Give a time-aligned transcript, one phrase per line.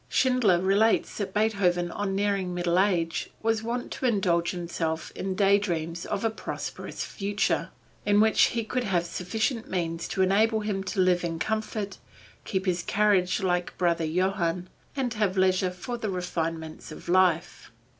[0.09, 5.59] Schindler relates that Beethoven on nearing middle age, was wont to indulge himself in day
[5.59, 7.69] dreams of a prosperous future,
[8.03, 11.99] in which he could have sufficient means to enable him to live in comfort,
[12.45, 17.71] keep his carriage like brother Johann, and have leisure for the refinements of life.